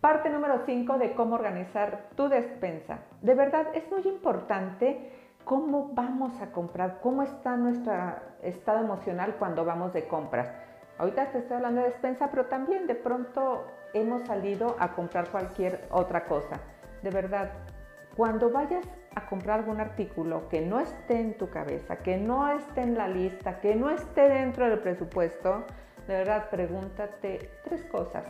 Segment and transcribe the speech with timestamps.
[0.00, 3.00] Parte número 5 de cómo organizar tu despensa.
[3.20, 5.10] De verdad es muy importante
[5.44, 7.92] cómo vamos a comprar, cómo está nuestro
[8.42, 10.52] estado emocional cuando vamos de compras.
[10.98, 15.88] Ahorita te estoy hablando de despensa, pero también de pronto hemos salido a comprar cualquier
[15.90, 16.60] otra cosa.
[17.02, 17.50] De verdad,
[18.16, 18.86] cuando vayas
[19.16, 23.08] a comprar algún artículo que no esté en tu cabeza, que no esté en la
[23.08, 25.64] lista, que no esté dentro del presupuesto,
[26.06, 28.24] de verdad pregúntate tres cosas.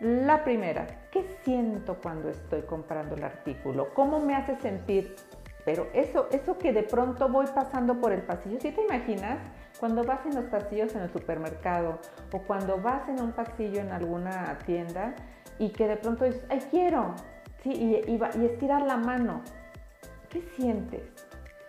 [0.00, 3.92] La primera, ¿qué siento cuando estoy comprando el artículo?
[3.94, 5.16] ¿Cómo me hace sentir?
[5.64, 9.38] Pero eso, eso que de pronto voy pasando por el pasillo, ¿sí te imaginas?
[9.80, 11.98] Cuando vas en los pasillos en el supermercado
[12.32, 15.16] o cuando vas en un pasillo en alguna tienda
[15.58, 17.16] y que de pronto dices, ¡ay, quiero!
[17.64, 19.42] Sí, y, y, y estirar la mano.
[20.28, 21.02] ¿Qué sientes?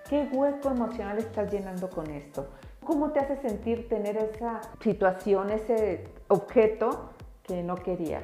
[0.08, 2.48] ¿Qué hueco emocional estás llenando con esto?
[2.84, 7.16] ¿Cómo te hace sentir tener esa situación, ese objeto
[7.50, 8.24] que no querías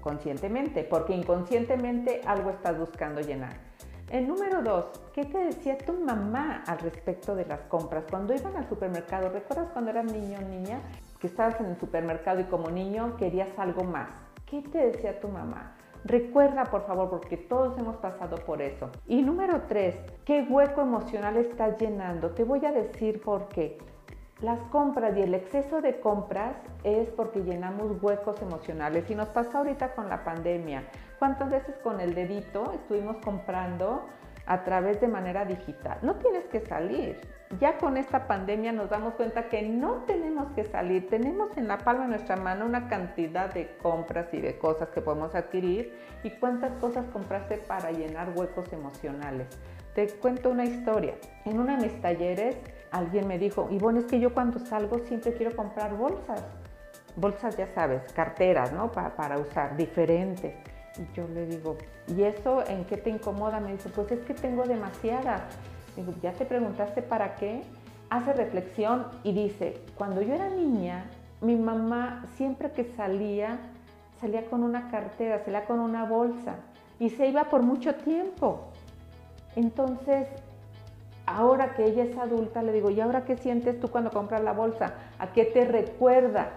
[0.00, 3.56] conscientemente, porque inconscientemente algo estás buscando llenar.
[4.10, 8.04] El número dos, ¿qué te decía tu mamá al respecto de las compras?
[8.10, 10.80] Cuando iban al supermercado, ¿recuerdas cuando eras niño o niña
[11.20, 14.08] que estabas en el supermercado y como niño querías algo más?
[14.44, 15.76] ¿Qué te decía tu mamá?
[16.04, 18.90] Recuerda, por favor, porque todos hemos pasado por eso.
[19.08, 22.30] Y número tres, ¿qué hueco emocional estás llenando?
[22.30, 23.78] Te voy a decir por qué.
[24.42, 29.56] Las compras y el exceso de compras es porque llenamos huecos emocionales y nos pasa
[29.56, 30.84] ahorita con la pandemia.
[31.18, 34.04] ¿Cuántas veces con el dedito estuvimos comprando
[34.44, 36.00] a través de manera digital?
[36.02, 37.18] No tienes que salir.
[37.60, 41.08] Ya con esta pandemia nos damos cuenta que no tenemos que salir.
[41.08, 45.00] Tenemos en la palma de nuestra mano una cantidad de compras y de cosas que
[45.00, 49.48] podemos adquirir y cuántas cosas compraste para llenar huecos emocionales.
[49.96, 51.14] Te cuento una historia.
[51.46, 52.54] En uno de mis talleres
[52.90, 56.44] alguien me dijo, y bueno, es que yo cuando salgo siempre quiero comprar bolsas.
[57.16, 58.92] Bolsas, ya sabes, carteras, ¿no?
[58.92, 60.52] para usar, diferentes.
[60.98, 61.78] Y yo le digo,
[62.14, 63.58] ¿y eso en qué te incomoda?
[63.58, 65.40] Me dice, pues es que tengo demasiadas.
[65.96, 67.62] Digo, ¿ya te preguntaste para qué?
[68.10, 71.06] Hace reflexión y dice, cuando yo era niña,
[71.40, 73.60] mi mamá siempre que salía,
[74.20, 76.56] salía con una cartera, salía con una bolsa
[76.98, 78.72] y se iba por mucho tiempo.
[79.56, 80.28] Entonces,
[81.26, 84.52] ahora que ella es adulta, le digo, ¿y ahora qué sientes tú cuando compras la
[84.52, 84.94] bolsa?
[85.18, 86.50] ¿A qué te recuerda?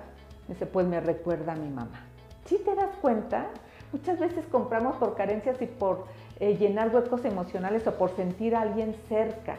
[0.47, 2.05] Dice, pues me recuerda a mi mamá.
[2.45, 3.47] ¿Sí te das cuenta?
[3.91, 6.05] Muchas veces compramos por carencias y por
[6.39, 9.55] eh, llenar huecos emocionales o por sentir a alguien cerca.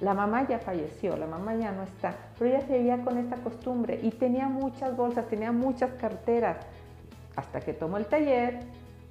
[0.00, 4.00] La mamá ya falleció, la mamá ya no está, pero ella seguía con esta costumbre
[4.02, 6.56] y tenía muchas bolsas, tenía muchas carteras.
[7.36, 8.60] Hasta que tomó el taller,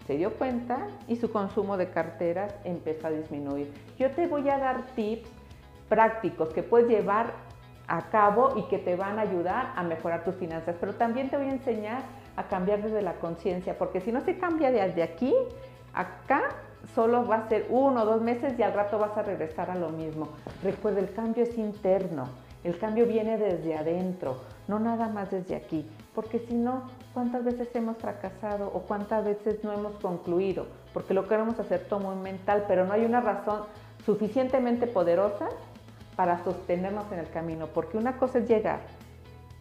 [0.09, 3.71] se dio cuenta y su consumo de carteras empezó a disminuir.
[3.99, 5.29] Yo te voy a dar tips
[5.87, 7.33] prácticos que puedes llevar
[7.87, 11.37] a cabo y que te van a ayudar a mejorar tus finanzas, pero también te
[11.37, 12.01] voy a enseñar
[12.37, 15.31] a cambiar desde la conciencia, porque si no se cambia desde aquí,
[15.93, 16.55] acá
[16.95, 19.75] solo va a ser uno o dos meses y al rato vas a regresar a
[19.75, 20.29] lo mismo.
[20.63, 22.29] Recuerda, el cambio es interno,
[22.63, 24.37] el cambio viene desde adentro,
[24.67, 25.85] no nada más desde aquí
[26.19, 26.83] porque si no,
[27.13, 30.67] ¿cuántas veces hemos fracasado o cuántas veces no hemos concluido?
[30.93, 33.61] Porque lo queremos hacer todo muy mental, pero no hay una razón
[34.05, 35.47] suficientemente poderosa
[36.17, 38.81] para sostenernos en el camino, porque una cosa es llegar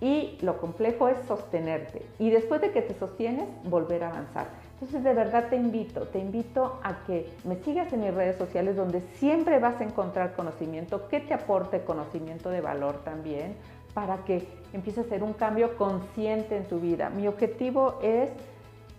[0.00, 4.46] y lo complejo es sostenerte y después de que te sostienes, volver a avanzar.
[4.74, 8.76] Entonces de verdad te invito, te invito a que me sigas en mis redes sociales
[8.76, 13.56] donde siempre vas a encontrar conocimiento que te aporte conocimiento de valor también,
[13.98, 17.10] para que empiece a hacer un cambio consciente en tu vida.
[17.10, 18.30] Mi objetivo es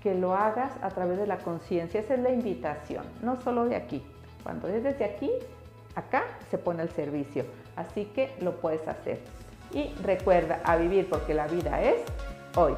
[0.03, 2.01] que lo hagas a través de la conciencia.
[2.01, 4.03] Esa es la invitación, no solo de aquí.
[4.43, 5.31] Cuando es desde aquí,
[5.95, 7.45] acá se pone el servicio.
[7.77, 9.19] Así que lo puedes hacer.
[9.73, 12.01] Y recuerda a vivir porque la vida es
[12.55, 12.73] hoy.